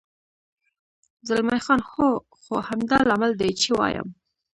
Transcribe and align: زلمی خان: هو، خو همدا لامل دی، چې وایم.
زلمی 1.27 1.59
خان: 1.65 1.79
هو، 1.91 2.09
خو 2.39 2.53
همدا 2.69 2.97
لامل 3.09 3.31
دی، 3.39 3.51
چې 3.61 3.69
وایم. 3.79 4.07